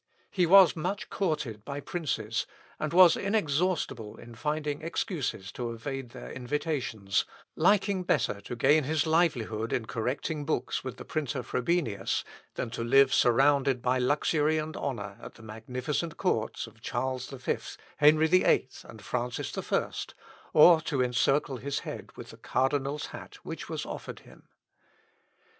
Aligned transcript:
He 0.31 0.47
was 0.47 0.75
much 0.75 1.11
courted 1.11 1.63
by 1.63 1.79
princes, 1.79 2.47
and 2.79 2.91
was 2.91 3.15
inexhaustible 3.15 4.17
in 4.17 4.33
finding 4.33 4.81
excuses 4.81 5.51
to 5.51 5.71
evade 5.73 6.09
their 6.09 6.31
invitations, 6.31 7.23
liking 7.55 8.01
better 8.01 8.41
to 8.41 8.55
gain 8.55 8.85
his 8.85 9.05
livelihood 9.05 9.71
in 9.71 9.85
correcting 9.85 10.43
books 10.43 10.83
with 10.83 10.97
the 10.97 11.05
printer 11.05 11.43
Frobenius, 11.43 12.23
than 12.55 12.71
to 12.71 12.83
live 12.83 13.13
surrounded 13.13 13.83
by 13.83 13.99
luxury 13.99 14.57
and 14.57 14.75
honour, 14.75 15.19
at 15.21 15.35
the 15.35 15.43
magnificent 15.43 16.17
courts 16.17 16.65
of 16.65 16.81
Charles 16.81 17.29
V, 17.29 17.57
Henry 17.97 18.25
VIII, 18.25 18.69
and 18.85 19.03
Francis 19.03 19.55
I, 19.55 19.93
or 20.51 20.81
to 20.81 21.03
encircle 21.03 21.57
his 21.57 21.81
head 21.81 22.09
with 22.17 22.31
the 22.31 22.37
Cardinal's 22.37 23.05
hat 23.13 23.35
which 23.43 23.69
was 23.69 23.85
offered 23.85 24.21
him. 24.21 24.47